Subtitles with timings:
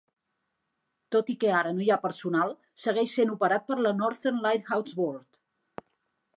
[1.15, 2.55] Tot i que ara no hi ha personal,
[2.85, 5.43] segueix sent operat per la Northern Lighthouse Board.